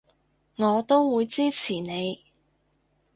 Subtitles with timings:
[0.55, 2.25] 我都會支持你